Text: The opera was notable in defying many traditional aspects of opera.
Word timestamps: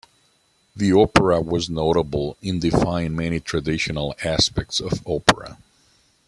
The 0.75 0.91
opera 0.93 1.41
was 1.41 1.69
notable 1.69 2.35
in 2.41 2.59
defying 2.59 3.15
many 3.15 3.39
traditional 3.39 4.15
aspects 4.25 4.79
of 4.79 5.03
opera. 5.05 5.59